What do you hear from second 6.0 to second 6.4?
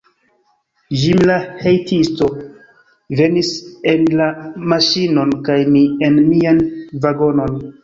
en